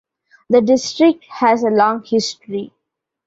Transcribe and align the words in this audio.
The 0.49 0.61
district 0.61 1.25
has 1.29 1.61
a 1.61 1.67
long 1.67 2.03
history. 2.03 2.73